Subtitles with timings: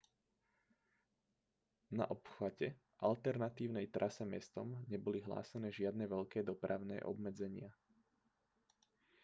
[1.97, 2.67] na obchvate
[3.09, 7.69] alternatívnej trase mestom neboli hlásené žiadne veľké dopravné obmedzenia